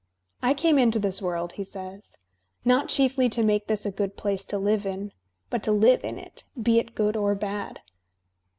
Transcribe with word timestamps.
"I 0.41 0.55
came 0.55 0.79
into 0.79 0.97
this 0.97 1.21
world," 1.21 1.51
he 1.51 1.63
says, 1.63 2.17
"not 2.65 2.89
chiefly 2.89 3.29
to 3.29 3.43
make 3.43 3.67
this 3.67 3.85
a 3.85 3.91
good 3.91 4.17
place 4.17 4.43
to 4.45 4.57
live 4.57 4.83
in, 4.83 5.11
but 5.51 5.61
to 5.61 5.69
Kve 5.69 5.99
in 6.03 6.17
it, 6.17 6.43
be 6.59 6.79
it 6.79 6.95
good 6.95 7.15
or 7.15 7.35
bad." 7.35 7.81